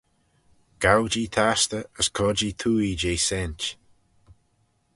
Gow-jee 0.83 1.27
tastey 1.35 1.83
as 1.99 2.07
cur-jee 2.15 2.57
twoaie 2.59 2.95
jeh 3.01 3.21
saynt. 3.27 3.63